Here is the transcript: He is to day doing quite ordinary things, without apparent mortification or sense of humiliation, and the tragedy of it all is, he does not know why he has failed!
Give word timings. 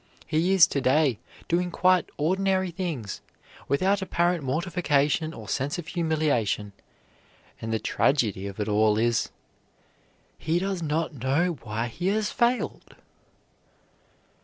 He 0.25 0.53
is 0.55 0.65
to 0.65 0.81
day 0.81 1.19
doing 1.47 1.69
quite 1.69 2.09
ordinary 2.17 2.71
things, 2.71 3.21
without 3.67 4.01
apparent 4.01 4.43
mortification 4.43 5.31
or 5.31 5.47
sense 5.47 5.77
of 5.77 5.85
humiliation, 5.89 6.73
and 7.61 7.71
the 7.71 7.77
tragedy 7.77 8.47
of 8.47 8.59
it 8.59 8.67
all 8.67 8.97
is, 8.97 9.29
he 10.39 10.57
does 10.57 10.81
not 10.81 11.13
know 11.13 11.59
why 11.61 11.85
he 11.85 12.07
has 12.07 12.31
failed! 12.31 12.95